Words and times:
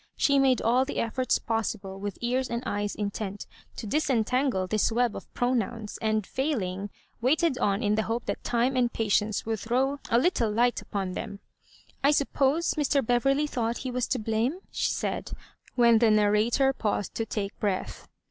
She 0.15 0.39
made 0.39 0.63
all 0.63 0.83
the 0.83 0.97
efforts 0.97 1.37
possible, 1.37 1.99
with 1.99 2.17
ears 2.21 2.49
and 2.49 2.63
eyes 2.65 2.95
intent, 2.95 3.45
to 3.75 3.85
disentangle 3.85 4.65
this 4.65 4.91
web 4.91 5.15
of 5.15 5.31
pronouns, 5.35 5.99
and 6.01 6.25
failing, 6.25 6.89
waited 7.21 7.59
on 7.59 7.83
in 7.83 7.93
the 7.93 8.01
hope 8.01 8.25
that 8.25 8.43
time 8.43 8.75
and 8.75 8.91
patience 8.91 9.45
would 9.45 9.59
throw 9.59 9.99
a 10.09 10.17
little 10.17 10.49
light 10.49 10.81
upon 10.81 11.13
theoL" 11.13 11.37
I 12.03 12.09
sup 12.09 12.33
pose 12.33 12.73
Mr. 12.73 13.05
Beverley 13.05 13.45
thought 13.45 13.77
he 13.85 13.91
was 13.91 14.07
to 14.07 14.17
blame?" 14.17 14.61
she 14.71 14.89
said, 14.89 15.33
when 15.75 15.99
the 15.99 16.09
narrator 16.09 16.73
paused 16.73 17.13
to 17.13 17.25
take 17.27 17.59
brea 17.59 17.83
th. 17.85 17.95